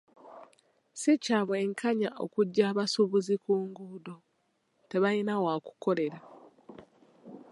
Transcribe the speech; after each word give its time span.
Si 0.99 1.11
kya 1.23 1.39
bwenkanya 1.47 2.09
okuggya 2.23 2.63
abasuubuzi 2.71 3.35
ku 3.43 3.51
nguudo, 3.67 4.15
tebayina 4.89 5.33
waakukolera. 5.43 6.19